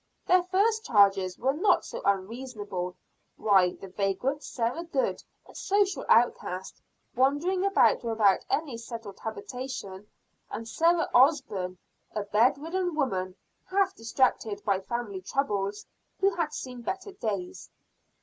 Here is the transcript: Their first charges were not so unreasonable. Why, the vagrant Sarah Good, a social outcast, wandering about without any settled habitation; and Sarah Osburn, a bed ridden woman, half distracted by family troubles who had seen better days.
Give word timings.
Their 0.25 0.41
first 0.41 0.83
charges 0.83 1.37
were 1.37 1.53
not 1.53 1.85
so 1.85 2.01
unreasonable. 2.03 2.95
Why, 3.37 3.75
the 3.75 3.87
vagrant 3.89 4.43
Sarah 4.43 4.83
Good, 4.83 5.21
a 5.47 5.53
social 5.53 6.03
outcast, 6.09 6.81
wandering 7.15 7.63
about 7.63 8.03
without 8.03 8.43
any 8.49 8.77
settled 8.79 9.19
habitation; 9.19 10.07
and 10.49 10.67
Sarah 10.67 11.07
Osburn, 11.13 11.77
a 12.15 12.23
bed 12.23 12.57
ridden 12.57 12.95
woman, 12.95 13.35
half 13.69 13.93
distracted 13.93 14.63
by 14.65 14.79
family 14.79 15.21
troubles 15.21 15.85
who 16.19 16.33
had 16.33 16.51
seen 16.51 16.81
better 16.81 17.11
days. 17.11 17.69